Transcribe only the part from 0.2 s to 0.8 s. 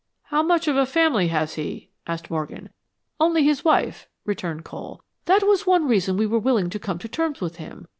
"How much of